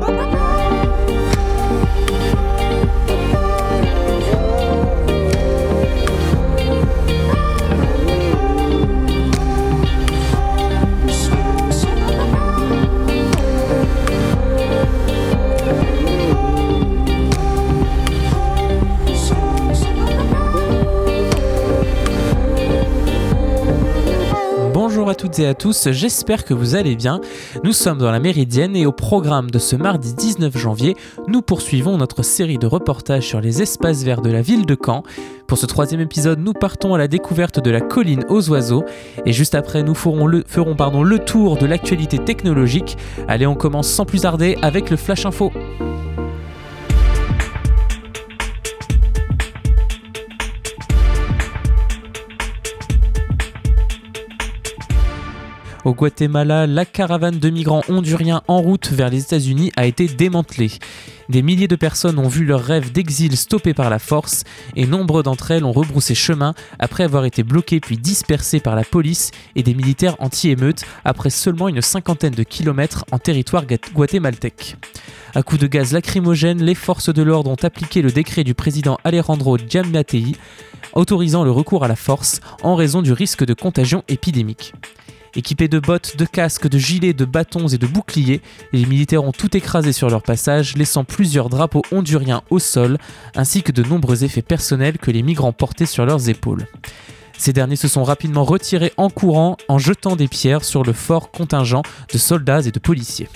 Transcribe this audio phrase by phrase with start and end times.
[0.00, 0.29] Bye-bye.
[25.46, 27.20] À tous, j'espère que vous allez bien.
[27.64, 30.96] Nous sommes dans la Méridienne et au programme de ce mardi 19 janvier,
[31.28, 35.02] nous poursuivons notre série de reportages sur les espaces verts de la ville de Caen.
[35.46, 38.84] Pour ce troisième épisode, nous partons à la découverte de la colline aux oiseaux
[39.24, 42.96] et juste après, nous ferons le, ferons, pardon, le tour de l'actualité technologique.
[43.28, 45.52] Allez, on commence sans plus tarder avec le Flash Info.
[55.90, 60.70] Au Guatemala, la caravane de migrants honduriens en route vers les États-Unis a été démantelée.
[61.28, 64.44] Des milliers de personnes ont vu leur rêve d'exil stoppé par la force
[64.76, 68.84] et nombre d'entre elles ont rebroussé chemin après avoir été bloquées puis dispersées par la
[68.84, 74.76] police et des militaires anti-émeutes après seulement une cinquantaine de kilomètres en territoire guatémaltèque.
[75.34, 78.96] À coups de gaz lacrymogène, les forces de l'ordre ont appliqué le décret du président
[79.02, 80.36] Alejandro Giammattei
[80.92, 84.72] autorisant le recours à la force en raison du risque de contagion épidémique.
[85.36, 88.40] Équipés de bottes, de casques, de gilets, de bâtons et de boucliers,
[88.72, 92.98] les militaires ont tout écrasé sur leur passage, laissant plusieurs drapeaux honduriens au sol,
[93.36, 96.66] ainsi que de nombreux effets personnels que les migrants portaient sur leurs épaules.
[97.38, 101.30] Ces derniers se sont rapidement retirés en courant en jetant des pierres sur le fort
[101.30, 103.28] contingent de soldats et de policiers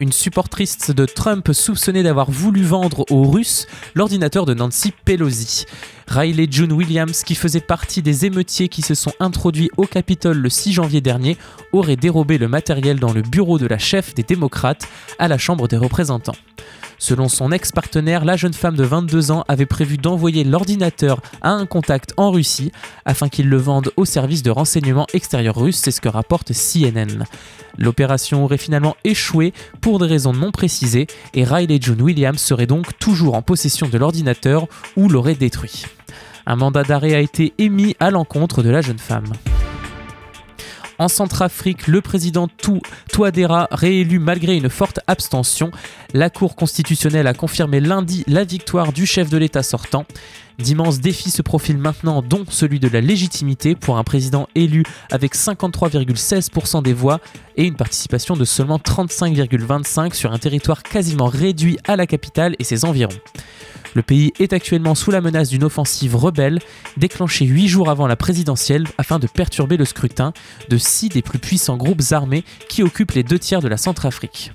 [0.00, 5.66] une supportrice de Trump soupçonnée d'avoir voulu vendre aux Russes l'ordinateur de Nancy Pelosi.
[6.06, 10.48] Riley June Williams, qui faisait partie des émeutiers qui se sont introduits au Capitole le
[10.48, 11.36] 6 janvier dernier,
[11.72, 15.68] aurait dérobé le matériel dans le bureau de la chef des démocrates à la Chambre
[15.68, 16.36] des représentants.
[16.98, 21.64] Selon son ex-partenaire, la jeune femme de 22 ans avait prévu d'envoyer l'ordinateur à un
[21.64, 22.72] contact en Russie
[23.04, 27.24] afin qu'il le vende au service de renseignement extérieur russe, c'est ce que rapporte CNN.
[27.78, 29.52] L'opération aurait finalement échoué
[29.96, 34.66] des raisons non précisées et Riley June Williams serait donc toujours en possession de l'ordinateur
[34.96, 35.86] ou l'aurait détruit.
[36.44, 39.32] Un mandat d'arrêt a été émis à l'encontre de la jeune femme.
[40.98, 42.48] En Centrafrique, le président
[43.12, 45.70] Touadéra, réélu malgré une forte abstention,
[46.12, 50.04] la Cour constitutionnelle a confirmé lundi la victoire du chef de l'État sortant.
[50.58, 55.36] D'immenses défis se profilent maintenant, dont celui de la légitimité pour un président élu avec
[55.36, 57.20] 53,16% des voix
[57.56, 62.64] et une participation de seulement 35,25% sur un territoire quasiment réduit à la capitale et
[62.64, 63.16] ses environs.
[63.94, 66.58] Le pays est actuellement sous la menace d'une offensive rebelle
[66.96, 70.32] déclenchée huit jours avant la présidentielle afin de perturber le scrutin
[70.68, 74.52] de six des plus puissants groupes armés qui occupent les deux tiers de la Centrafrique.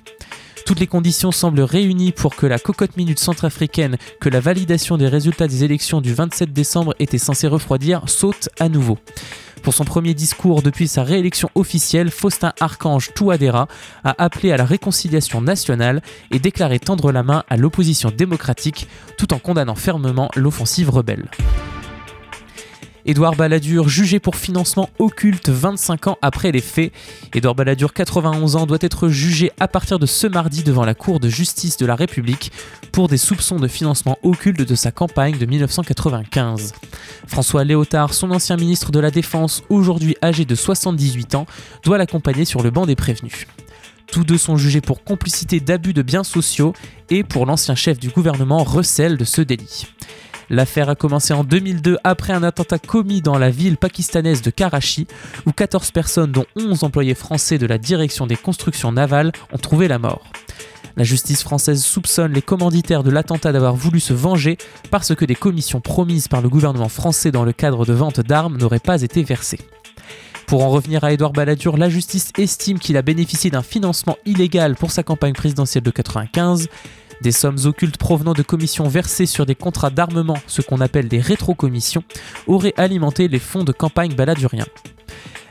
[0.66, 5.08] Toutes les conditions semblent réunies pour que la cocotte minute centrafricaine que la validation des
[5.08, 8.98] résultats des élections du 27 décembre était censée refroidir saute à nouveau.
[9.62, 13.68] Pour son premier discours depuis sa réélection officielle, Faustin Archange Touadéra
[14.04, 18.88] a appelé à la réconciliation nationale et déclaré tendre la main à l'opposition démocratique
[19.18, 21.28] tout en condamnant fermement l'offensive rebelle.
[23.06, 26.90] Édouard Balladur, jugé pour financement occulte 25 ans après les faits.
[27.34, 31.20] Édouard Balladur, 91 ans, doit être jugé à partir de ce mardi devant la Cour
[31.20, 32.50] de justice de la République
[32.92, 36.72] pour des soupçons de financement occulte de sa campagne de 1995.
[37.26, 41.46] François Léotard, son ancien ministre de la Défense, aujourd'hui âgé de 78 ans,
[41.84, 43.46] doit l'accompagner sur le banc des prévenus.
[44.06, 46.72] Tous deux sont jugés pour complicité d'abus de biens sociaux
[47.10, 49.86] et pour l'ancien chef du gouvernement recèle de ce délit.
[50.50, 55.06] L'affaire a commencé en 2002 après un attentat commis dans la ville pakistanaise de Karachi,
[55.46, 59.88] où 14 personnes, dont 11 employés français de la direction des constructions navales, ont trouvé
[59.88, 60.24] la mort.
[60.96, 64.58] La justice française soupçonne les commanditaires de l'attentat d'avoir voulu se venger
[64.90, 68.56] parce que des commissions promises par le gouvernement français dans le cadre de vente d'armes
[68.58, 69.58] n'auraient pas été versées.
[70.46, 74.76] Pour en revenir à Édouard Balladur, la justice estime qu'il a bénéficié d'un financement illégal
[74.76, 76.68] pour sa campagne présidentielle de 95
[77.22, 81.20] des sommes occultes provenant de commissions versées sur des contrats d'armement, ce qu'on appelle des
[81.20, 82.04] rétrocommissions,
[82.46, 84.66] auraient alimenté les fonds de campagne baladuriens.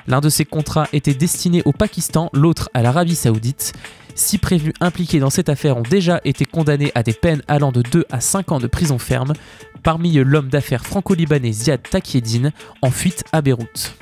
[0.07, 3.74] L'un de ces contrats était destiné au Pakistan, l'autre à l'Arabie saoudite.
[4.15, 7.81] Six prévenus impliqués dans cette affaire ont déjà été condamnés à des peines allant de
[7.81, 9.33] 2 à 5 ans de prison ferme,
[9.81, 12.51] parmi eux l'homme d'affaires franco-libanais Ziad Takieddine,
[12.81, 13.95] en fuite à Beyrouth.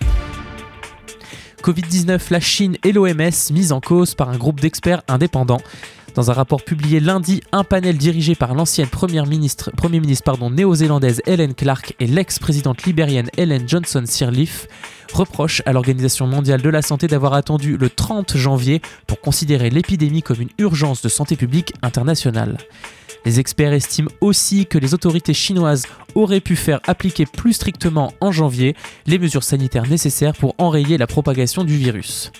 [1.61, 5.61] Covid-19, la Chine et l'OMS mis en cause par un groupe d'experts indépendants.
[6.13, 11.21] Dans un rapport publié lundi, un panel dirigé par l'ancienne première ministre, Premier ministre néo-zélandaise
[11.25, 14.67] Helen Clark et l'ex-présidente libérienne Helen Johnson Sirleaf
[15.13, 20.21] reproche à l'Organisation mondiale de la santé d'avoir attendu le 30 janvier pour considérer l'épidémie
[20.21, 22.57] comme une urgence de santé publique internationale.
[23.23, 25.85] Les experts estiment aussi que les autorités chinoises
[26.15, 28.75] auraient pu faire appliquer plus strictement en janvier
[29.05, 32.31] les mesures sanitaires nécessaires pour enrayer la propagation du virus.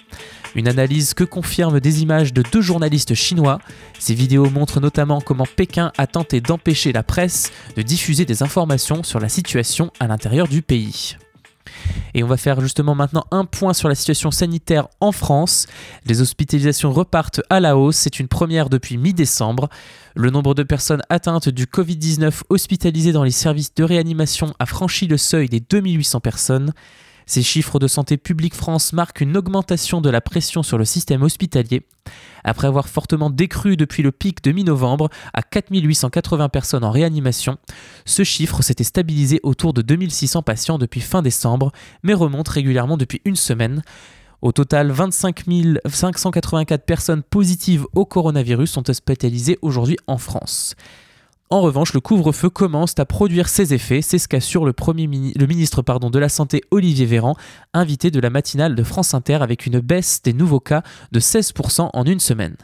[0.56, 3.60] Une analyse que confirment des images de deux journalistes chinois.
[4.00, 9.04] Ces vidéos montrent notamment comment Pékin a tenté d'empêcher la presse de diffuser des informations
[9.04, 11.16] sur la situation à l'intérieur du pays.
[12.14, 15.68] Et on va faire justement maintenant un point sur la situation sanitaire en France.
[16.06, 19.70] Les hospitalisations repartent à la hausse, c'est une première depuis mi-décembre.
[20.16, 25.08] Le nombre de personnes atteintes du Covid-19 hospitalisées dans les services de réanimation a franchi
[25.08, 26.74] le seuil des 2800 personnes.
[27.32, 31.24] Ces chiffres de Santé publique France marquent une augmentation de la pression sur le système
[31.24, 31.88] hospitalier.
[32.44, 37.58] Après avoir fortement décru depuis le pic de mi-novembre à 4880 personnes en réanimation,
[38.04, 41.72] ce chiffre s'était stabilisé autour de 2600 patients depuis fin décembre,
[42.04, 43.82] mais remonte régulièrement depuis une semaine.
[44.42, 45.46] Au total, 25
[45.86, 50.76] 584 personnes positives au coronavirus sont hospitalisées aujourd'hui en France.
[51.52, 55.82] En revanche, le couvre-feu commence à produire ses effets, c'est ce qu'assure le, premier ministre
[55.82, 57.36] pardon, de la Santé Olivier Véran,
[57.74, 60.82] invité de la matinale de France Inter avec une baisse des nouveaux cas
[61.12, 62.56] de 16% en une semaine.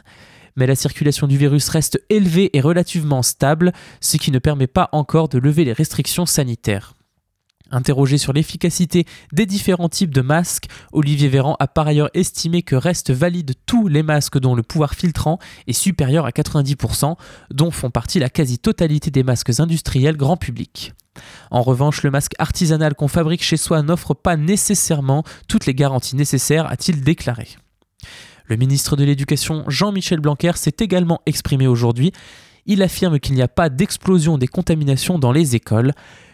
[0.56, 4.88] Mais la circulation du virus reste élevée et relativement stable, ce qui ne permet pas
[4.92, 6.94] encore de lever les restrictions sanitaires.
[7.70, 12.76] Interrogé sur l'efficacité des différents types de masques, Olivier Véran a par ailleurs estimé que
[12.76, 17.16] restent valides tous les masques dont le pouvoir filtrant est supérieur à 90%,
[17.50, 20.94] dont font partie la quasi-totalité des masques industriels grand public.
[21.50, 26.16] En revanche, le masque artisanal qu'on fabrique chez soi n'offre pas nécessairement toutes les garanties
[26.16, 27.48] nécessaires, a-t-il déclaré.
[28.46, 32.12] Le ministre de l'Éducation, Jean-Michel Blanquer, s'est également exprimé aujourd'hui.
[32.64, 35.92] Il affirme qu'il n'y a pas d'explosion des contaminations dans les écoles.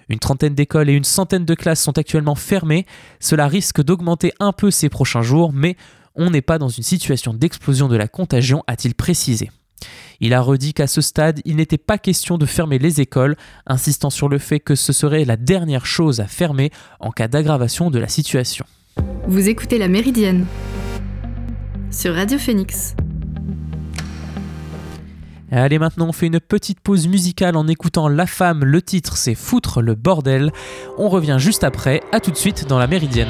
[0.08, 2.86] Une trentaine d'écoles et une centaine de classes sont actuellement fermées.
[3.20, 5.76] Cela risque d'augmenter un peu ces prochains jours, mais
[6.14, 9.50] on n'est pas dans une situation d'explosion de la contagion, a-t-il précisé.
[10.20, 13.36] Il a redit qu'à ce stade, il n'était pas question de fermer les écoles,
[13.66, 17.90] insistant sur le fait que ce serait la dernière chose à fermer en cas d'aggravation
[17.90, 18.64] de la situation.
[19.26, 20.46] Vous écoutez La Méridienne
[21.90, 22.94] sur Radio Phoenix.
[25.56, 28.64] Allez, maintenant on fait une petite pause musicale en écoutant La Femme.
[28.64, 30.52] Le titre c'est Foutre le bordel.
[30.98, 32.02] On revient juste après.
[32.10, 33.28] À tout de suite dans la Méridienne.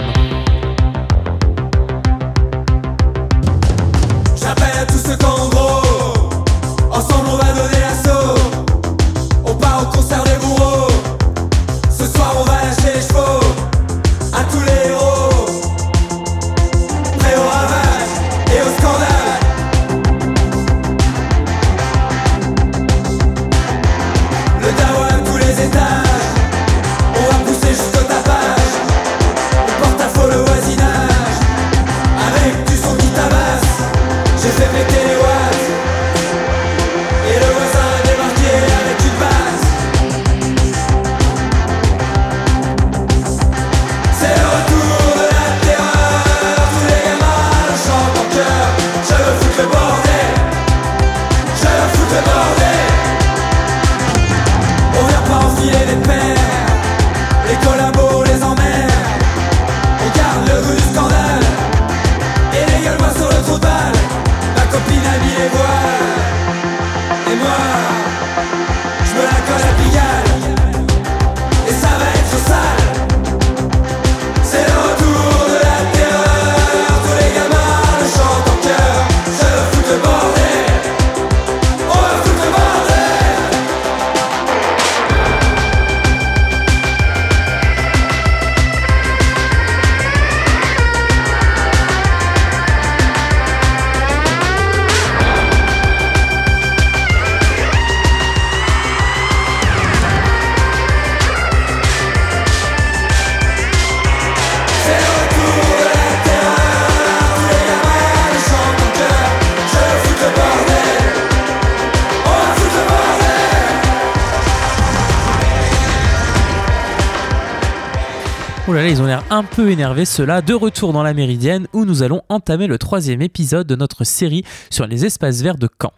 [118.82, 120.42] Là, ils ont l'air un peu énervés ceux-là.
[120.42, 124.42] De retour dans la Méridienne où nous allons entamer le troisième épisode de notre série
[124.70, 125.92] sur les espaces verts de Caen.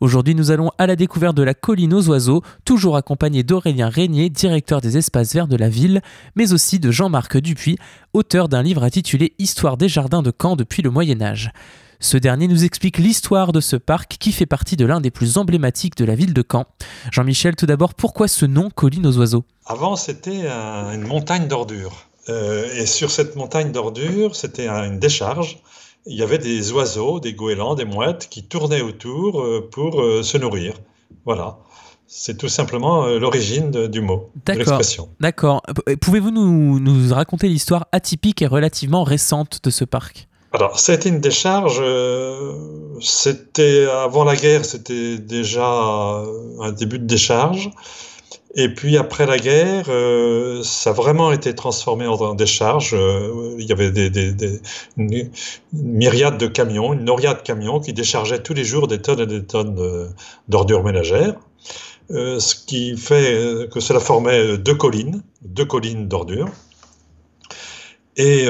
[0.00, 4.30] Aujourd'hui, nous allons à la découverte de la colline aux oiseaux, toujours accompagné d'Aurélien Régnier,
[4.30, 6.02] directeur des espaces verts de la ville,
[6.36, 7.78] mais aussi de Jean-Marc Dupuis,
[8.12, 11.50] auteur d'un livre intitulé Histoire des jardins de Caen depuis le Moyen Âge.
[11.98, 15.36] Ce dernier nous explique l'histoire de ce parc qui fait partie de l'un des plus
[15.36, 16.66] emblématiques de la ville de Caen.
[17.10, 19.44] Jean-Michel, tout d'abord, pourquoi ce nom Colline aux oiseaux?
[19.66, 22.09] Avant, c'était une montagne d'ordures.
[22.30, 25.58] Euh, et sur cette montagne d'ordures, c'était une décharge.
[26.06, 30.22] Il y avait des oiseaux, des goélands, des mouettes qui tournaient autour euh, pour euh,
[30.22, 30.74] se nourrir.
[31.24, 31.58] Voilà.
[32.06, 35.10] C'est tout simplement l'origine du mot, de l'expression.
[35.20, 35.62] D'accord.
[36.00, 40.26] Pouvez-vous nous, nous raconter l'histoire atypique et relativement récente de ce parc?
[40.52, 41.80] Alors, c'était une décharge.
[43.00, 47.70] c'était avant la guerre, c'était déjà un début de décharge.
[48.56, 52.94] Et puis après la guerre, euh, ça a vraiment été transformé en décharge.
[52.94, 54.60] Euh, il y avait des,
[54.96, 55.30] une
[55.72, 59.26] myriade de camions, une noria de camions qui déchargeaient tous les jours des tonnes et
[59.26, 60.12] des tonnes
[60.48, 61.34] d'ordures ménagères.
[62.10, 66.48] Euh, ce qui fait que cela formait deux collines, deux collines d'ordures.
[68.16, 68.46] Et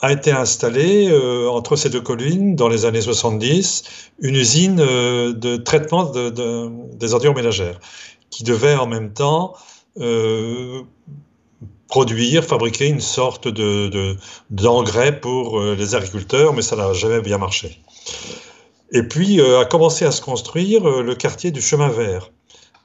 [0.00, 1.14] a été installée
[1.48, 3.84] entre ces deux collines, dans les années 70,
[4.20, 7.78] une usine de traitement de, de, des ordures ménagères
[8.30, 9.54] qui devait en même temps
[9.98, 10.82] euh,
[11.88, 14.16] produire, fabriquer une sorte de,
[14.50, 17.80] d'engrais pour euh, les agriculteurs, mais ça n'a jamais bien marché.
[18.92, 22.30] Et puis euh, a commencé à se construire le quartier du chemin vert,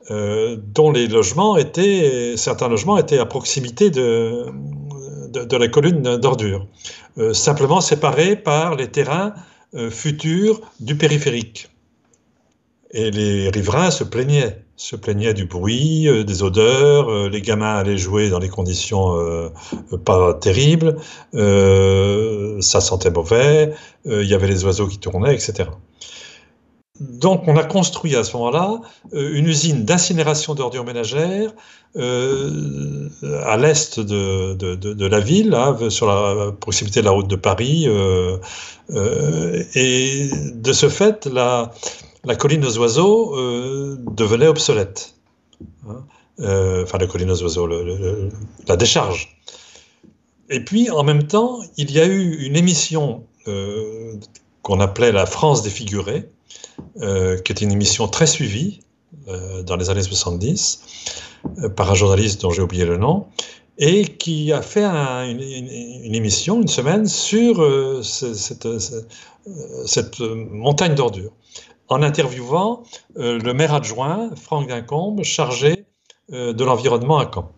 [0.09, 4.45] dont les logements étaient, certains logements étaient à proximité de,
[5.33, 6.67] la colline d'ordures,
[7.31, 9.33] simplement séparés par les terrains
[9.89, 11.69] futurs du périphérique.
[12.91, 17.75] Et les riverains se plaignaient se plaignait du bruit, euh, des odeurs, euh, les gamins
[17.75, 19.49] allaient jouer dans des conditions euh,
[20.03, 20.97] pas terribles,
[21.33, 23.73] ça sentait mauvais,
[24.05, 25.69] il y avait les oiseaux qui tournaient, etc.
[26.99, 31.51] Donc on a construit à ce moment-là une usine d'incinération d'ordures ménagères
[31.95, 37.87] à l'est de, de, la ville, hein, sur la proximité de la route de Paris.
[39.75, 41.71] et de ce fait, la,
[42.23, 45.15] la colline aux oiseaux euh, devenait obsolète.
[45.87, 46.03] Hein.
[46.39, 47.67] Euh, enfin, la colline aux oiseaux,
[48.67, 49.37] la décharge.
[50.49, 54.15] Et puis, en même temps, il y a eu une émission euh,
[54.61, 56.29] qu'on appelait la France défigurée,
[56.99, 58.81] qui était une émission très suivie
[59.27, 60.81] dans les années 70
[61.75, 63.27] par un journaliste dont j'ai oublié le nom,
[63.77, 68.67] et qui a fait une, émission, une semaine, sur cette,
[69.85, 71.31] cette, montagne d'ordures
[71.91, 72.83] en interviewant
[73.17, 75.85] euh, le maire adjoint, Franck Guincombe, chargé
[76.31, 77.51] euh, de l'environnement à Caen.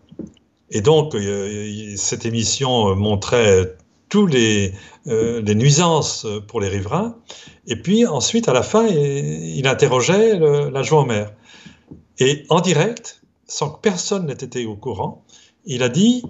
[0.70, 3.76] Et donc, euh, cette émission montrait
[4.08, 4.72] tous les,
[5.06, 7.16] les, nuisances pour les riverains.
[7.66, 10.38] Et puis ensuite, à la fin, il, interrogeait
[10.70, 11.32] l'adjoint au maire.
[12.18, 15.24] Et en direct, sans que personne n'ait été au courant,
[15.64, 16.22] il a dit,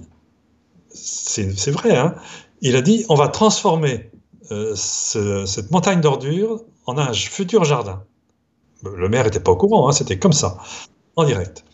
[0.91, 2.15] c'est vrai, hein,
[2.63, 4.11] il a dit, on va transformer
[4.75, 8.03] cette montagne d'ordures en un futur jardin.
[8.83, 10.59] Le maire n'était pas au courant, hein, c'était comme ça,
[11.17, 11.65] en direct.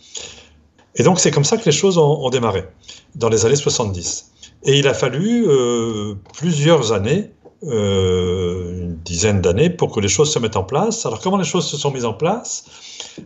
[0.97, 2.69] Et donc c'est comme ça que les choses ont, démarré,
[3.15, 4.33] dans les années 70.
[4.65, 7.31] Et il a fallu euh, plusieurs années,
[7.65, 11.07] euh, une dizaine d'années, pour que les choses se mettent en place.
[11.07, 12.65] Alors comment les choses se sont mises en place?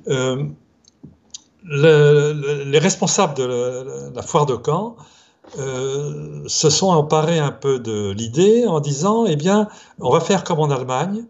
[0.09, 0.45] Euh,
[1.65, 4.97] Les responsables de la, foire de Caen
[5.57, 9.69] se sont emparés un peu de l'idée en disant, eh bien,
[10.01, 11.25] on va faire comme en Allemagne,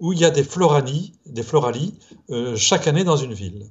[0.00, 1.94] où il y a des floralies, des floralies
[2.30, 3.66] euh, chaque année dans une ville.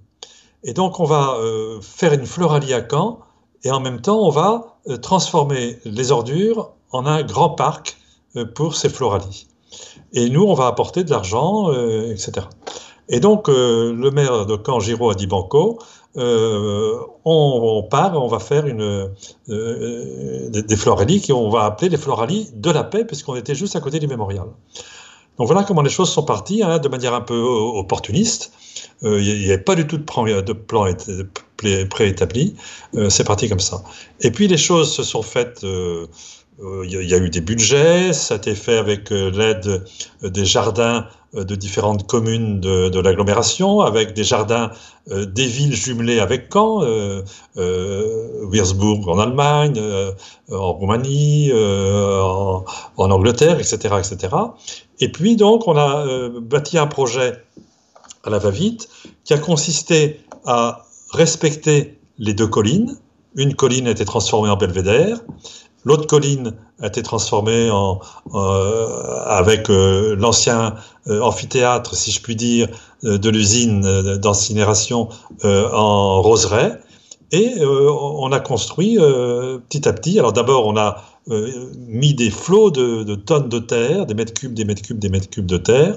[0.63, 3.19] Et donc on va euh, faire une floralie à Caen
[3.63, 7.97] et en même temps on va euh, transformer les ordures en un grand parc
[8.55, 9.47] pour ces floralies.
[10.13, 12.45] Et nous on va apporter de l'argent, etc.
[13.07, 15.79] Et donc le maire de Caen, Giraud, a dit Banco,
[16.15, 19.09] on, part, on va faire une,
[19.47, 23.79] des, des floralies qu'on va appeler les floralies de la paix puisqu'on était juste à
[23.79, 24.47] côté du mémorial.
[25.39, 28.51] Donc voilà comment les choses sont parties, hein, de manière un peu opportuniste.
[29.03, 30.85] Euh, il n'y avait pas du tout de plan,
[31.89, 32.55] préétabli.
[32.95, 33.81] Euh, c'est parti comme ça.
[34.19, 35.63] Et puis les choses se sont faites.
[36.61, 39.85] Euh, il y, a eu des budgets, ça a été fait avec l'aide
[40.21, 44.71] des jardins de différentes communes de, l'agglomération, avec des jardins
[45.07, 47.21] des villes jumelées avec Caen, euh,
[47.55, 49.81] en Allemagne,
[50.51, 52.65] en Roumanie, en,
[52.97, 54.35] Angleterre, etc., etc.
[54.99, 57.43] Et puis donc on a euh, bâti un projet
[58.23, 58.89] à la va-vite
[59.23, 62.97] qui a consisté à respecter les deux collines.
[63.35, 65.19] Une colline a été transformée en belvédère,
[65.83, 67.99] l'autre colline a été transformée en,
[68.33, 70.75] euh, avec euh, l'ancien
[71.07, 72.67] amphithéâtre, si je puis dire,
[73.03, 73.81] de l'usine
[74.17, 75.09] d'incinération
[75.43, 76.79] en roseraie.
[77.31, 80.19] Et on a construit petit à petit.
[80.19, 81.03] Alors d'abord, on a
[81.87, 85.29] mis des flots de, tonnes de terre, des mètres cubes, des mètres cubes, des mètres
[85.29, 85.95] cubes de terre,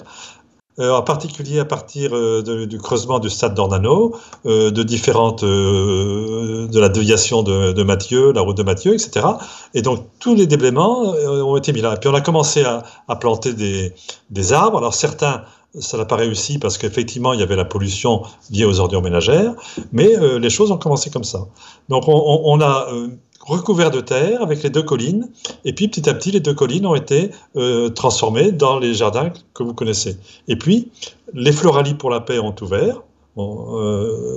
[0.79, 2.13] en particulier à partir
[2.43, 8.63] du creusement du stade d'Ornano, de différentes, de la déviation de, Mathieu, la route de
[8.63, 9.27] Mathieu, etc.
[9.75, 11.97] Et donc tous les déblaiements ont été mis là.
[11.97, 13.93] Puis on a commencé à, planter des,
[14.31, 14.79] des, arbres.
[14.79, 15.43] Alors certains
[15.79, 19.55] ça n'a pas réussi parce qu'effectivement, il y avait la pollution liée aux ordures ménagères,
[19.93, 21.47] mais euh, les choses ont commencé comme ça.
[21.89, 23.09] Donc, on, a euh,
[23.43, 25.29] recouvert de terre avec les deux collines,
[25.65, 29.31] et puis petit à petit, les deux collines ont été euh, transformées dans les jardins
[29.55, 30.17] que vous connaissez.
[30.49, 30.91] Et puis,
[31.35, 33.03] les floralies pour la paix ont ouvert,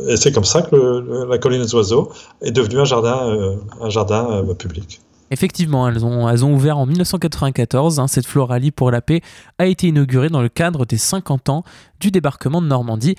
[0.07, 4.45] et c'est comme ça que la colline des oiseaux est devenue un jardin, un jardin
[4.57, 5.01] public.
[5.31, 8.00] Effectivement, elles ont, elles ont ouvert en 1994.
[8.00, 9.21] Hein, cette floralie pour la paix
[9.57, 11.63] a été inaugurée dans le cadre des 50 ans
[12.00, 13.15] du débarquement de Normandie.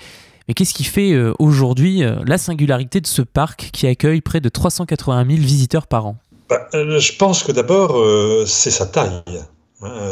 [0.47, 4.39] Mais qu'est-ce qui fait euh, aujourd'hui euh, la singularité de ce parc qui accueille près
[4.39, 6.17] de 380 000 visiteurs par an?
[6.49, 7.97] Bah, euh, Je pense que d'abord,
[8.47, 9.21] c'est sa taille.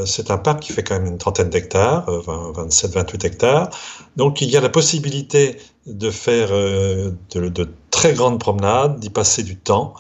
[0.06, 3.70] C'est un parc qui fait quand même une trentaine d'hectares, 27-28 hectares.
[4.16, 9.56] Donc il y a la possibilité de faire de très grandes promenades, d'y passer du
[9.58, 9.96] temps.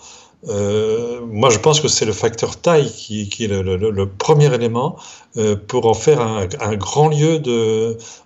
[0.48, 4.96] Euh, moi, je pense que c'est le facteur taille qui, est le, premier élément
[5.38, 7.40] euh, pour en faire un, grand lieu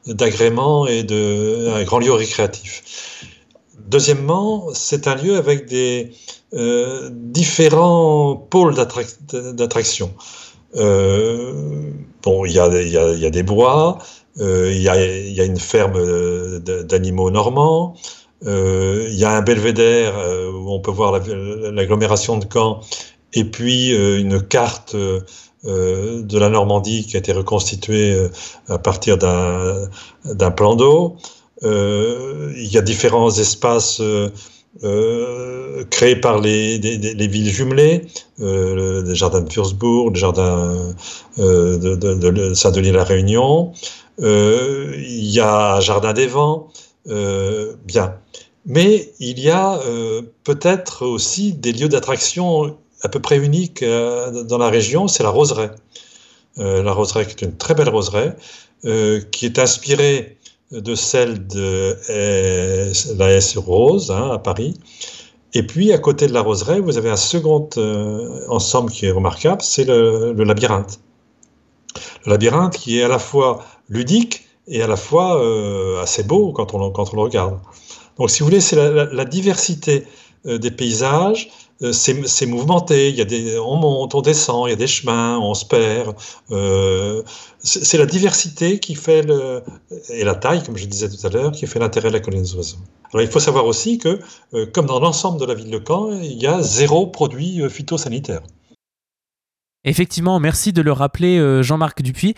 [0.05, 3.25] d'agrément et de, un grand lieu récréatif.
[3.87, 6.11] Deuxièmement, c'est un lieu avec des
[6.53, 10.13] euh, différents pôles d'attraction.
[10.73, 13.99] bon, il y a, y, a, y a, des bois,
[14.37, 14.89] il y, y,
[15.41, 17.95] a, une ferme d'animaux normands,
[18.45, 21.19] il y a un belvédère euh, où on peut voir
[21.71, 22.81] l'agglomération de Caen,
[23.33, 28.17] et puis euh, une carte de la Normandie qui a été reconstituée
[28.69, 31.17] à partir d'un plan d'eau.
[31.61, 34.01] il y a différents espaces
[35.89, 38.05] créés par les, les villes jumelées,
[38.39, 40.93] euh, les jardins de Würzburg, les jardins
[41.37, 43.73] de, de, de Saint-Denis-la-Réunion.
[44.19, 46.69] il y a un jardin des vents.
[47.05, 48.15] Bien.
[48.65, 54.43] Mais il y a euh, peut-être aussi des lieux d'attraction à peu près uniques euh,
[54.43, 55.71] dans la région, c'est la roseraie.
[56.59, 58.35] Euh, la roseraie qui est une très belle roseraie,
[59.31, 60.37] qui est inspirée
[60.71, 61.97] de celle de
[63.17, 64.75] la S Rose hein, à Paris.
[65.53, 67.67] Et puis à côté de la roseraie, vous avez un second
[68.47, 70.99] ensemble qui est remarquable, c'est le, labyrinthe.
[72.25, 75.41] Le labyrinthe qui est à la fois ludique et à la fois
[76.01, 77.59] assez beau quand on, quand on le regarde.
[78.19, 80.05] Donc, si vous voulez, c'est la, diversité
[80.45, 81.49] euh, des paysages.
[81.81, 84.87] Euh, c'est mouvementé, il y a des, on monte, on descend, il y a des
[84.87, 86.13] chemins, on se perd.
[86.51, 87.23] Euh,
[87.61, 89.63] c'est la diversité qui fait le,
[90.09, 92.43] et la taille, comme je disais tout à l'heure, qui fait l'intérêt de la colonie
[92.43, 92.77] des oiseaux.
[93.13, 94.19] Alors il faut savoir aussi que,
[94.73, 98.41] comme dans l'ensemble de la ville de Caen, il y a zéro produit phytosanitaire.
[99.85, 102.35] Effectivement, merci de le rappeler euh, Jean-Marc Dupuis.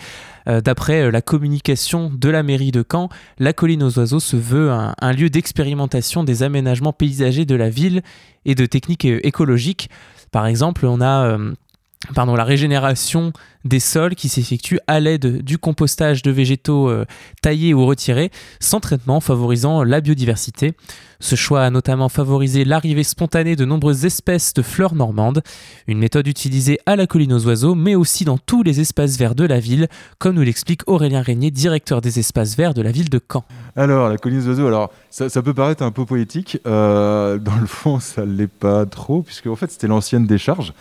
[0.48, 4.36] Euh, d'après euh, la communication de la mairie de Caen, la colline aux oiseaux se
[4.36, 8.04] veut un, un lieu d'expérimentation des aménagements paysagers de la ville
[8.46, 9.90] et de techniques écologiques.
[10.32, 11.38] Par exemple, on a
[12.16, 13.32] pardon, la régénération
[13.64, 17.06] des sols qui s'effectue à l'aide du compostage de végétaux euh,
[17.42, 20.74] taillés ou retirés, sans traitement, favorisant la biodiversité.
[21.20, 25.44] Ce choix a notamment favorisé l'arrivée spontanée de nombreuses espèces de fleurs normandes,
[25.86, 29.36] une méthode utilisée à la colline aux oiseaux, mais aussi dans tous les espaces verts
[29.36, 29.88] de la ville,
[30.18, 33.46] comme nous l'explique Aurélien Régnier, directeur des espaces verts de la ville de Caen.
[33.76, 37.68] Alors, la colline aux oiseaux, alors ça, peut paraître un peu poétique, euh, dans le
[37.68, 40.74] fond ça ne l'est pas trop, puisque en fait c'était l'ancienne décharge.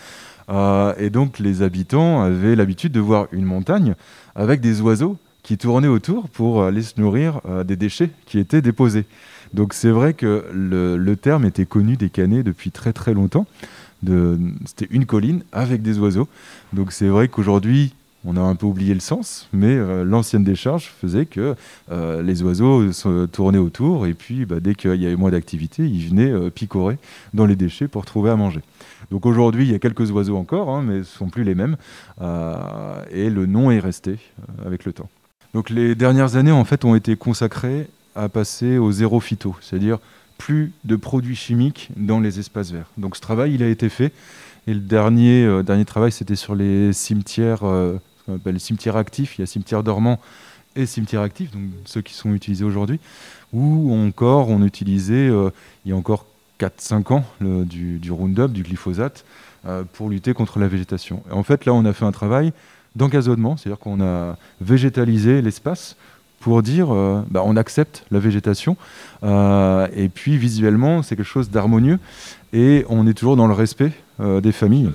[0.50, 3.94] Euh, et donc les habitants avaient l'habitude de voir une montagne
[4.34, 8.62] avec des oiseaux qui tournaient autour pour aller se nourrir euh, des déchets qui étaient
[8.62, 9.04] déposés.
[9.54, 13.46] Donc c'est vrai que le, terme était connu des canets depuis très très longtemps.
[14.64, 16.28] C'était une colline avec des oiseaux.
[16.72, 17.92] Donc c'est vrai qu'aujourd'hui,
[18.24, 21.54] on a un peu oublié le sens, mais euh, l'ancienne décharge faisait que
[21.90, 26.08] les oiseaux se tournaient autour et puis bah, dès qu'il y avait moins d'activité, ils
[26.08, 26.98] venaient picorer
[27.34, 28.60] dans les déchets pour trouver à manger.
[29.10, 31.54] Donc aujourd'hui, il y a quelques oiseaux encore, hein, mais ce ne sont plus les
[31.54, 31.76] mêmes.
[32.20, 35.08] Euh, et le nom est resté euh, avec le temps.
[35.52, 39.98] Donc les dernières années, en fait, ont été consacrées à passer au zéro phyto, c'est-à-dire
[40.38, 42.86] plus de produits chimiques dans les espaces verts.
[42.98, 44.12] Donc ce travail, il a été fait.
[44.66, 48.96] Et le dernier, euh, dernier travail, c'était sur les cimetières, ce qu'on appelle les cimetières
[48.96, 49.38] actifs.
[49.38, 50.20] Il y a cimetières dormants
[50.76, 53.00] et cimetières actifs, donc ceux qui sont utilisés aujourd'hui,
[53.52, 56.26] ou encore on utilisait, il y a encore
[56.60, 59.24] 4-5 ans du, du, Roundup, du glyphosate,
[59.66, 61.22] euh, pour lutter contre la végétation.
[61.30, 62.52] en fait, là, on a fait un travail
[62.96, 65.96] d'engazonnement, c'est-à-dire qu'on a végétalisé l'espace
[66.40, 68.76] pour dire euh, bah, on accepte la végétation
[69.22, 71.98] euh, et puis visuellement c'est quelque chose d'harmonieux
[72.52, 74.90] et on est toujours dans le respect des familles.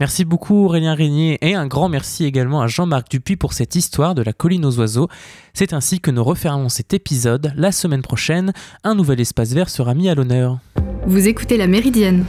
[0.00, 4.14] Merci beaucoup Aurélien Régnier et un grand merci également à Jean-Marc Dupuis pour cette histoire
[4.14, 5.08] de la colline aux oiseaux.
[5.52, 7.52] C'est ainsi que nous refermons cet épisode.
[7.56, 8.52] La semaine prochaine,
[8.82, 10.58] un nouvel espace vert sera mis à l'honneur.
[11.06, 12.24] Vous écoutez La Méridienne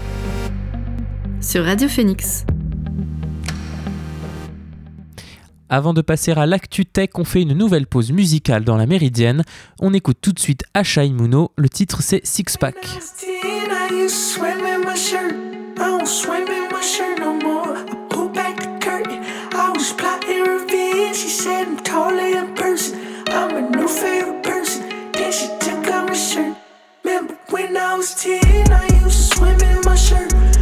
[1.42, 2.46] sur Radio Phoenix.
[5.68, 9.44] Avant de passer à l'actu tech, on fait une nouvelle pause musicale dans la Méridienne.
[9.80, 12.76] On écoute tout de suite Asha Imuno, le titre c'est Six Pack.
[27.56, 30.55] When I was 10, I used to swim in my shirt.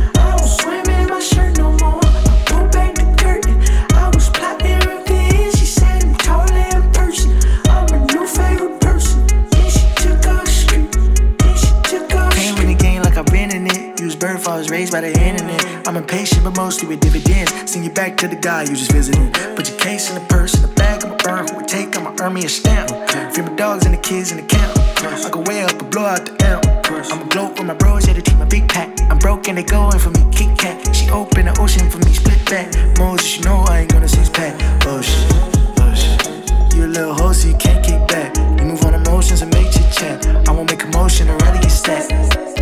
[16.43, 17.51] But mostly with dividends.
[17.71, 19.31] Send you back to the guy you just visiting.
[19.55, 21.47] Put your case in the purse, in the bag, I'ma burn.
[21.47, 22.89] Who would take, I'ma earn me a stamp.
[23.33, 24.77] Free my dogs and the kids in the camp.
[25.03, 26.65] I go way up and blow out the amp.
[27.11, 28.89] I'ma gloat with my bros, yeah, to keep my big pack.
[29.09, 30.95] I'm broke and they going for me, Kit Kat.
[30.95, 32.67] She open the ocean for me, split back.
[32.97, 34.53] Moses, you know I ain't gonna six pack.
[34.85, 35.31] Oh shit,
[35.79, 36.75] oh shit.
[36.75, 38.35] You a little hoe, so you can't kick back.
[38.59, 40.25] You move on emotions and make chit chat.
[40.47, 42.11] I won't make a motion, I'd rather get stacked.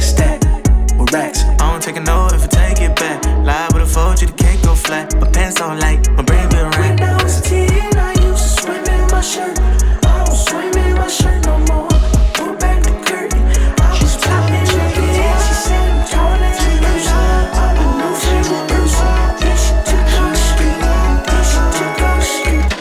[0.02, 0.51] Stack
[1.02, 1.44] with racks.
[1.44, 3.24] I don't take a note if I take it back.
[3.46, 5.16] Lie with a fold, you the cake go flat.
[5.20, 7.00] My pants don't light, my brain been right.
[7.00, 9.60] When I was 10, I used to swim in my shirt.
[9.60, 11.88] I don't swim in my shirt no more.
[11.92, 11.98] I
[12.36, 13.42] pull back the curtain.
[13.82, 15.44] I was plotting revenge.
[15.48, 17.18] She said I'm taller in person.
[17.62, 19.10] I'm a new favorite person.
[19.42, 20.78] Then she took off the street.
[21.28, 22.72] Then she took off the street.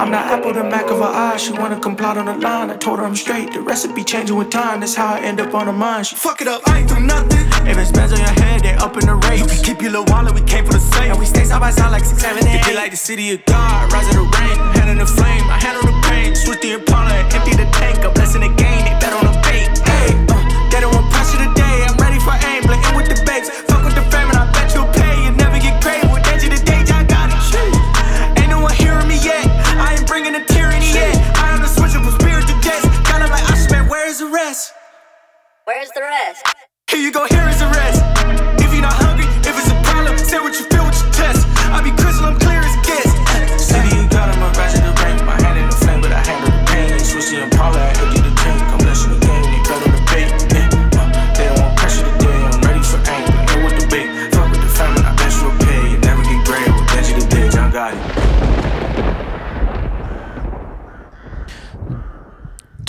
[0.00, 1.36] I'm not apple the Mac of her eye.
[1.36, 2.70] She wanna come plot on the line.
[2.70, 3.52] I told her I'm straight.
[3.52, 4.80] The recipe changing with time.
[4.80, 6.06] That's how I end up on her mind.
[6.06, 6.66] She fuck it up.
[6.66, 7.44] I ain't do nothing.
[7.68, 9.40] If it's bands on your head, they up in the rate.
[9.40, 10.32] You can keep your little wallet.
[10.32, 11.10] We came for the same.
[11.10, 12.66] And we stay side by side like six, seven, eight.
[12.66, 13.92] It like the city of God.
[13.92, 14.56] Rise of the rain.
[14.72, 15.44] Hand in the flame.
[15.52, 16.34] I handle the pain.
[16.34, 18.02] Switch the Impala empty the tank.
[18.02, 18.59] A blessing the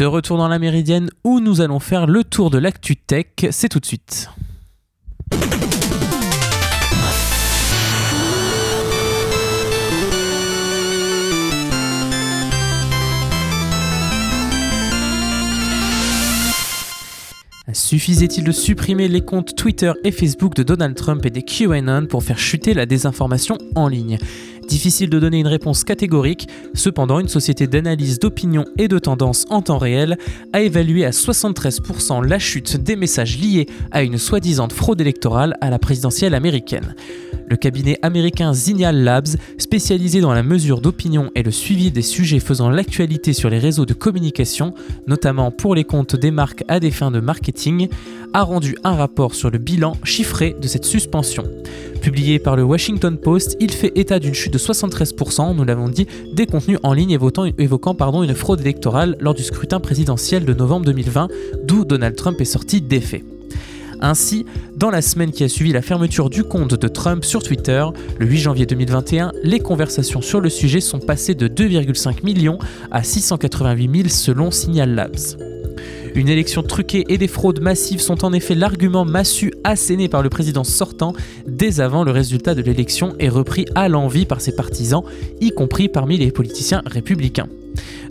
[0.01, 3.69] De retour dans la Méridienne où nous allons faire le tour de l'actu tech, c'est
[3.69, 4.31] tout de suite.
[17.71, 22.23] Suffisait-il de supprimer les comptes Twitter et Facebook de Donald Trump et des QAnon pour
[22.23, 24.17] faire chuter la désinformation en ligne?
[24.67, 29.61] Difficile de donner une réponse catégorique, cependant une société d'analyse d'opinion et de tendance en
[29.61, 30.17] temps réel
[30.53, 35.69] a évalué à 73% la chute des messages liés à une soi-disant fraude électorale à
[35.69, 36.95] la présidentielle américaine.
[37.51, 42.39] Le cabinet américain Zignal Labs, spécialisé dans la mesure d'opinion et le suivi des sujets
[42.39, 44.73] faisant l'actualité sur les réseaux de communication,
[45.05, 47.89] notamment pour les comptes des marques à des fins de marketing,
[48.33, 51.43] a rendu un rapport sur le bilan chiffré de cette suspension.
[52.01, 56.07] Publié par le Washington Post, il fait état d'une chute de 73%, nous l'avons dit,
[56.31, 60.85] des contenus en ligne évoquant, évoquant une fraude électorale lors du scrutin présidentiel de novembre
[60.85, 61.27] 2020,
[61.65, 63.25] d'où Donald Trump est sorti défait.
[64.01, 67.85] Ainsi, dans la semaine qui a suivi la fermeture du compte de Trump sur Twitter,
[68.19, 72.57] le 8 janvier 2021, les conversations sur le sujet sont passées de 2,5 millions
[72.89, 75.60] à 688 000 selon Signal Labs.
[76.13, 80.29] Une élection truquée et des fraudes massives sont en effet l'argument massu asséné par le
[80.29, 81.13] président sortant
[81.47, 85.03] dès avant le résultat de l'élection et repris à l'envi par ses partisans,
[85.39, 87.47] y compris parmi les politiciens républicains.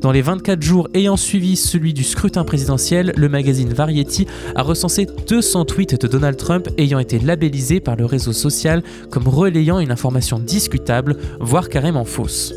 [0.01, 5.07] Dans les 24 jours ayant suivi celui du scrutin présidentiel, le magazine Variety a recensé
[5.29, 9.91] 200 tweets de Donald Trump ayant été labellisés par le réseau social comme relayant une
[9.91, 12.55] information discutable, voire carrément fausse.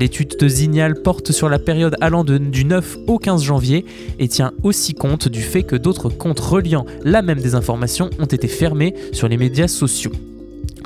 [0.00, 3.84] L'étude de Zignal porte sur la période allant du 9 au 15 janvier
[4.18, 8.48] et tient aussi compte du fait que d'autres comptes reliant la même désinformation ont été
[8.48, 10.12] fermés sur les médias sociaux.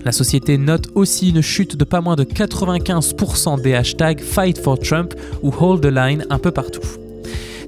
[0.04, 4.80] La société note aussi une chute de pas moins de 95% des hashtags Fight for
[4.80, 6.82] Trump ou Hold the Line un peu partout.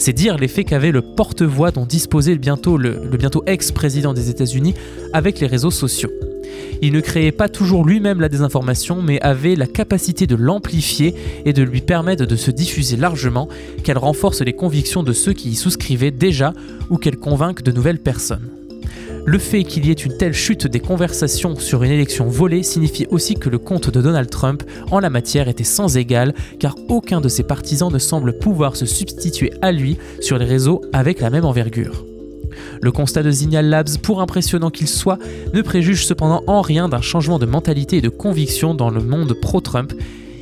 [0.00, 4.74] C'est dire l'effet qu'avait le porte-voix dont disposait le, le bientôt ex-président des États-Unis
[5.12, 6.10] avec les réseaux sociaux.
[6.82, 11.52] Il ne créait pas toujours lui-même la désinformation, mais avait la capacité de l'amplifier et
[11.52, 13.48] de lui permettre de se diffuser largement,
[13.82, 16.52] qu'elle renforce les convictions de ceux qui y souscrivaient déjà
[16.90, 18.50] ou qu'elle convainque de nouvelles personnes.
[19.28, 23.08] Le fait qu'il y ait une telle chute des conversations sur une élection volée signifie
[23.10, 27.20] aussi que le compte de Donald Trump en la matière était sans égal, car aucun
[27.20, 31.30] de ses partisans ne semble pouvoir se substituer à lui sur les réseaux avec la
[31.30, 32.04] même envergure.
[32.82, 35.18] Le constat de Signal Labs, pour impressionnant qu'il soit,
[35.54, 39.34] ne préjuge cependant en rien d'un changement de mentalité et de conviction dans le monde
[39.34, 39.92] pro-Trump.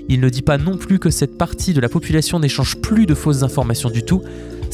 [0.09, 3.15] Il ne dit pas non plus que cette partie de la population n'échange plus de
[3.15, 4.23] fausses informations du tout,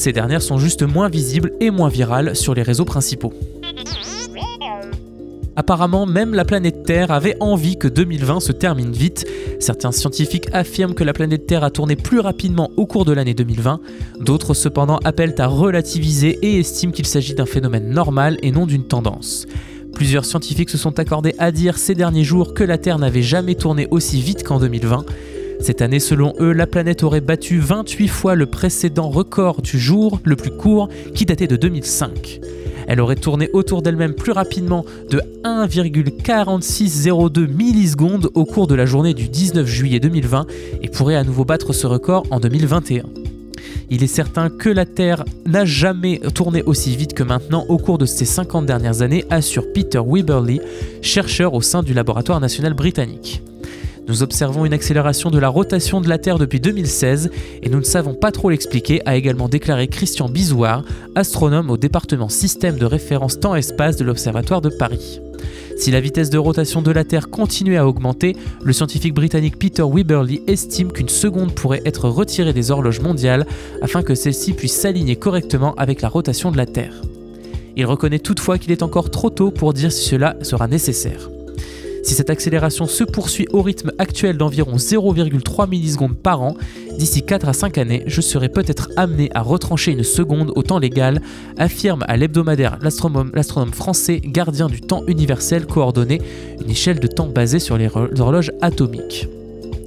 [0.00, 3.34] ces dernières sont juste moins visibles et moins virales sur les réseaux principaux.
[5.61, 9.27] Apparemment, même la planète Terre avait envie que 2020 se termine vite.
[9.59, 13.35] Certains scientifiques affirment que la planète Terre a tourné plus rapidement au cours de l'année
[13.35, 13.79] 2020.
[14.20, 18.85] D'autres cependant appellent à relativiser et estiment qu'il s'agit d'un phénomène normal et non d'une
[18.85, 19.46] tendance.
[19.92, 23.55] Plusieurs scientifiques se sont accordés à dire ces derniers jours que la Terre n'avait jamais
[23.55, 25.05] tourné aussi vite qu'en 2020.
[25.61, 30.20] Cette année, selon eux, la planète aurait battu 28 fois le précédent record du jour
[30.25, 32.40] le plus court qui datait de 2005.
[32.90, 39.14] Elle aurait tourné autour d'elle-même plus rapidement de 1,4602 millisecondes au cours de la journée
[39.14, 40.46] du 19 juillet 2020
[40.83, 43.05] et pourrait à nouveau battre ce record en 2021.
[43.90, 47.96] Il est certain que la Terre n'a jamais tourné aussi vite que maintenant au cours
[47.96, 50.61] de ces 50 dernières années, assure Peter Weberly,
[51.00, 53.40] chercheur au sein du laboratoire national britannique.
[54.08, 57.30] Nous observons une accélération de la rotation de la Terre depuis 2016
[57.62, 60.84] et nous ne savons pas trop l'expliquer, a également déclaré Christian Bizouard,
[61.14, 65.20] astronome au département système de référence temps-espace de l'Observatoire de Paris.
[65.76, 69.84] Si la vitesse de rotation de la Terre continuait à augmenter, le scientifique britannique Peter
[69.90, 73.46] Weberly estime qu'une seconde pourrait être retirée des horloges mondiales
[73.80, 77.00] afin que celle-ci puisse s'aligner correctement avec la rotation de la Terre.
[77.76, 81.30] Il reconnaît toutefois qu'il est encore trop tôt pour dire si cela sera nécessaire.
[82.02, 86.56] Si cette accélération se poursuit au rythme actuel d'environ 0,3 millisecondes par an,
[86.98, 90.78] d'ici 4 à 5 années, je serai peut-être amené à retrancher une seconde au temps
[90.78, 91.20] légal,
[91.58, 96.20] affirme à l'hebdomadaire l'astronome français gardien du temps universel coordonné,
[96.62, 99.28] une échelle de temps basée sur les horloges atomiques.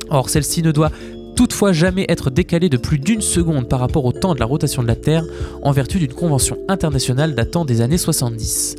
[0.09, 0.91] Or, celle-ci ne doit
[1.35, 4.83] toutefois jamais être décalée de plus d'une seconde par rapport au temps de la rotation
[4.83, 5.25] de la Terre
[5.63, 8.75] en vertu d'une convention internationale datant des années 70.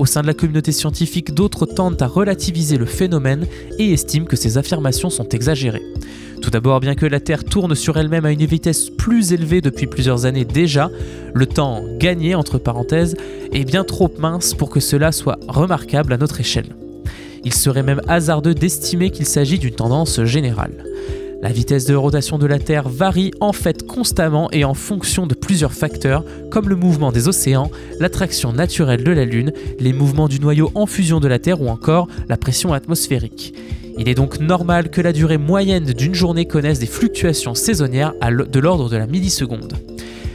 [0.00, 3.46] Au sein de la communauté scientifique, d'autres tentent à relativiser le phénomène
[3.78, 5.82] et estiment que ces affirmations sont exagérées.
[6.40, 9.86] Tout d'abord, bien que la Terre tourne sur elle-même à une vitesse plus élevée depuis
[9.86, 10.90] plusieurs années déjà,
[11.34, 13.14] le temps gagné, entre parenthèses,
[13.52, 16.74] est bien trop mince pour que cela soit remarquable à notre échelle.
[17.44, 20.82] Il serait même hasardeux d'estimer qu'il s'agit d'une tendance générale.
[21.42, 25.34] La vitesse de rotation de la Terre varie en fait constamment et en fonction de
[25.34, 30.38] plusieurs facteurs comme le mouvement des océans, l'attraction naturelle de la Lune, les mouvements du
[30.38, 33.54] noyau en fusion de la Terre ou encore la pression atmosphérique.
[33.98, 38.60] Il est donc normal que la durée moyenne d'une journée connaisse des fluctuations saisonnières de
[38.60, 39.72] l'ordre de la milliseconde.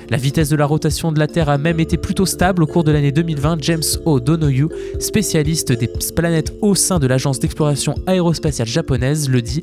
[0.10, 2.84] La vitesse de la rotation de la Terre a même été plutôt stable au cours
[2.84, 3.58] de l'année 2020.
[3.62, 9.62] James O'Donoghue, spécialiste des planètes au sein de l'agence d'exploration aérospatiale japonaise, le dit.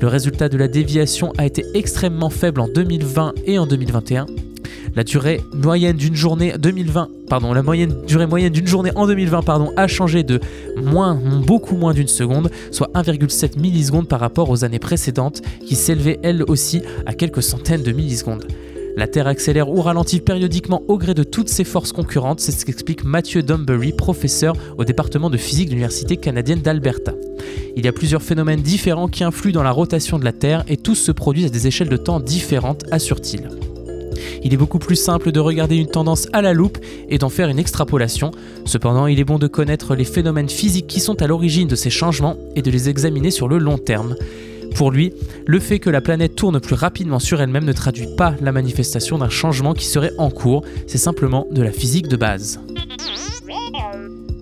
[0.00, 4.24] Le résultat de la déviation a été extrêmement faible en 2020 et en 2021.
[4.96, 9.72] La durée moyenne d'une journée 2020, pardon, la durée moyenne d'une journée en 2020 pardon,
[9.76, 10.40] a changé de
[11.46, 16.44] beaucoup moins d'une seconde, soit 1,7 millisecondes par rapport aux années précédentes, qui s'élevaient elles
[16.44, 18.46] aussi à quelques centaines de millisecondes.
[18.96, 22.64] La Terre accélère ou ralentit périodiquement au gré de toutes ses forces concurrentes, c'est ce
[22.64, 27.14] qu'explique Mathieu Dumbury, professeur au département de physique de l'Université canadienne d'Alberta.
[27.76, 30.76] Il y a plusieurs phénomènes différents qui influent dans la rotation de la Terre et
[30.76, 33.48] tous se produisent à des échelles de temps différentes, assure-t-il.
[34.42, 37.48] Il est beaucoup plus simple de regarder une tendance à la loupe et d'en faire
[37.48, 38.32] une extrapolation.
[38.64, 41.90] Cependant, il est bon de connaître les phénomènes physiques qui sont à l'origine de ces
[41.90, 44.16] changements et de les examiner sur le long terme.
[44.74, 45.12] Pour lui,
[45.46, 49.18] le fait que la planète tourne plus rapidement sur elle-même ne traduit pas la manifestation
[49.18, 52.60] d'un changement qui serait en cours, c'est simplement de la physique de base.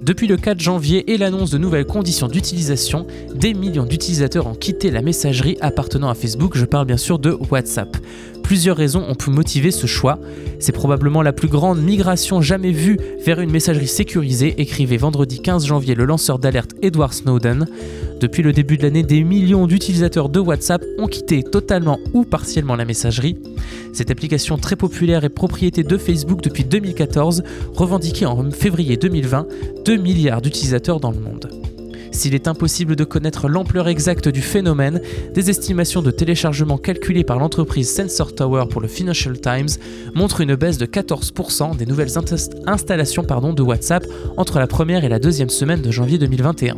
[0.08, 4.90] Depuis le 4 janvier et l'annonce de nouvelles conditions d'utilisation, des millions d'utilisateurs ont quitté
[4.90, 7.94] la messagerie appartenant à Facebook, je parle bien sûr de WhatsApp.
[8.48, 10.18] Plusieurs raisons ont pu motiver ce choix.
[10.58, 15.66] C'est probablement la plus grande migration jamais vue vers une messagerie sécurisée, écrivait vendredi 15
[15.66, 17.66] janvier le lanceur d'alerte Edward Snowden.
[18.22, 22.74] Depuis le début de l'année, des millions d'utilisateurs de WhatsApp ont quitté totalement ou partiellement
[22.74, 23.36] la messagerie.
[23.92, 27.42] Cette application très populaire est propriété de Facebook depuis 2014,
[27.74, 29.46] revendiquée en février 2020
[29.84, 31.50] 2 milliards d'utilisateurs dans le monde.
[32.10, 35.00] S'il est impossible de connaître l'ampleur exacte du phénomène,
[35.34, 39.68] des estimations de téléchargement calculées par l'entreprise Sensor Tower pour le Financial Times
[40.14, 45.08] montrent une baisse de 14% des nouvelles inst- installations de WhatsApp entre la première et
[45.08, 46.74] la deuxième semaine de janvier 2021.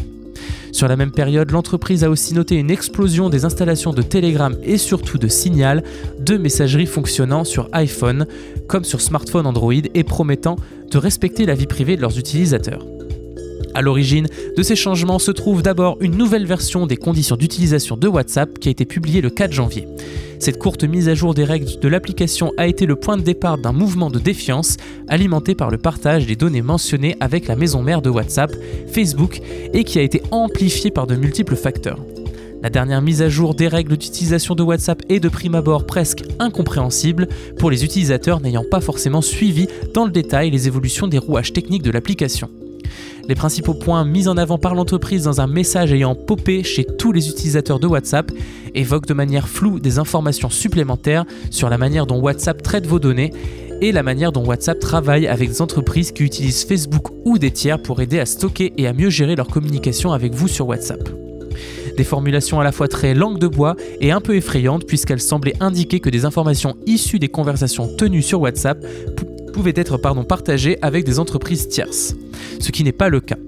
[0.73, 4.79] Sur la même période, l'entreprise a aussi noté une explosion des installations de Telegram et
[4.79, 5.83] surtout de Signal,
[6.19, 8.27] deux messageries fonctionnant sur iPhone
[8.69, 10.57] comme sur smartphone Android et promettant
[10.91, 12.87] de respecter la vie privée de leurs utilisateurs.
[13.75, 18.09] À l'origine de ces changements se trouve d'abord une nouvelle version des conditions d'utilisation de
[18.09, 19.87] WhatsApp qui a été publiée le 4 janvier.
[20.41, 23.59] Cette courte mise à jour des règles de l'application a été le point de départ
[23.59, 28.03] d'un mouvement de défiance alimenté par le partage des données mentionnées avec la maison mère
[28.03, 28.51] de WhatsApp,
[28.89, 29.41] Facebook,
[29.75, 31.99] et qui a été amplifié par de multiples facteurs.
[32.63, 36.25] La dernière mise à jour des règles d'utilisation de WhatsApp est de prime abord presque
[36.39, 37.29] incompréhensible
[37.59, 41.83] pour les utilisateurs n'ayant pas forcément suivi dans le détail les évolutions des rouages techniques
[41.83, 42.51] de l'application.
[43.29, 47.13] Les principaux points mis en avant par l'entreprise dans un message ayant popé chez tous
[47.13, 48.31] les utilisateurs de WhatsApp
[48.75, 53.33] évoquent de manière floue des informations supplémentaires sur la manière dont WhatsApp traite vos données
[53.83, 57.81] et la manière dont WhatsApp travaille avec des entreprises qui utilisent Facebook ou des tiers
[57.81, 61.09] pour aider à stocker et à mieux gérer leur communication avec vous sur WhatsApp.
[61.97, 65.57] Des formulations à la fois très langue de bois et un peu effrayantes puisqu'elles semblaient
[65.61, 68.85] indiquer que des informations issues des conversations tenues sur WhatsApp
[69.17, 72.15] pou- pouvaient être partagées avec des entreprises tierces,
[72.59, 73.39] ce qui n'est pas le cas.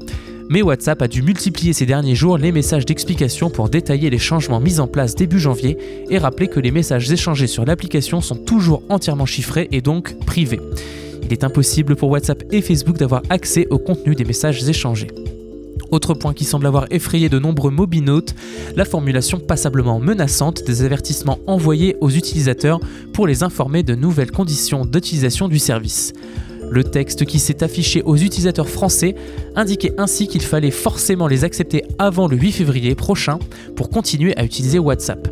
[0.49, 4.61] Mais WhatsApp a dû multiplier ces derniers jours les messages d'explication pour détailler les changements
[4.61, 5.79] mis en place début janvier
[6.11, 10.61] et rappeler que les messages échangés sur l'application sont toujours entièrement chiffrés et donc privés.
[11.23, 15.09] Il est impossible pour WhatsApp et Facebook d'avoir accès au contenu des messages échangés.
[15.91, 18.35] Autre point qui semble avoir effrayé de nombreux mobinautes,
[18.77, 22.81] la formulation passablement menaçante des avertissements envoyés aux utilisateurs
[23.13, 26.15] pour les informer de nouvelles conditions d'utilisation du service.
[26.73, 29.15] Le texte qui s'est affiché aux utilisateurs français
[29.57, 33.39] indiquait ainsi qu'il fallait forcément les accepter avant le 8 février prochain
[33.77, 35.29] pour continuer à utiliser WhatsApp.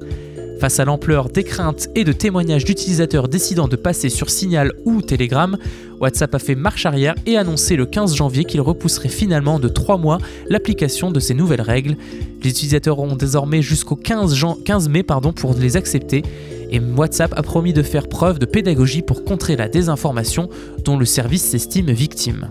[0.61, 5.01] Face à l'ampleur des craintes et de témoignages d'utilisateurs décidant de passer sur Signal ou
[5.01, 5.57] Telegram,
[5.99, 9.97] WhatsApp a fait marche arrière et annoncé le 15 janvier qu'il repousserait finalement de 3
[9.97, 10.19] mois
[10.51, 11.97] l'application de ces nouvelles règles.
[12.43, 16.23] Les utilisateurs auront désormais jusqu'au 15, jan- 15 mai pour les accepter
[16.71, 20.49] et WhatsApp a promis de faire preuve de pédagogie pour contrer la désinformation
[20.85, 22.51] dont le service s'estime victime.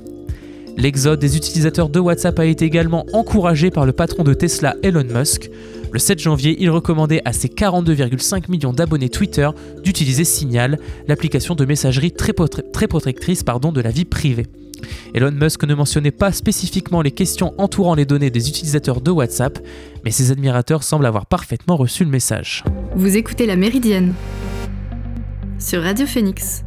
[0.77, 5.03] L'exode des utilisateurs de WhatsApp a été également encouragé par le patron de Tesla Elon
[5.03, 5.49] Musk.
[5.91, 9.49] Le 7 janvier, il recommandait à ses 42,5 millions d'abonnés Twitter
[9.83, 12.31] d'utiliser Signal, l'application de messagerie très,
[12.87, 14.45] protectrice pardon, de la vie privée.
[15.13, 19.59] Elon Musk ne mentionnait pas spécifiquement les questions entourant les données des utilisateurs de WhatsApp,
[20.03, 22.63] mais ses admirateurs semblent avoir parfaitement reçu le message.
[22.95, 24.13] Vous écoutez La Méridienne
[25.59, 26.63] sur Radio Phoenix.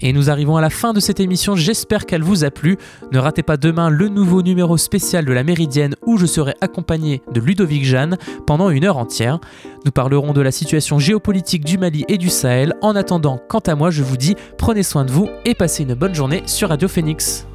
[0.00, 2.76] Et nous arrivons à la fin de cette émission, j'espère qu'elle vous a plu.
[3.12, 7.22] Ne ratez pas demain le nouveau numéro spécial de la Méridienne où je serai accompagné
[7.32, 9.38] de Ludovic Jeanne pendant une heure entière.
[9.84, 12.74] Nous parlerons de la situation géopolitique du Mali et du Sahel.
[12.82, 15.94] En attendant, quant à moi, je vous dis prenez soin de vous et passez une
[15.94, 17.46] bonne journée sur Radio Phoenix.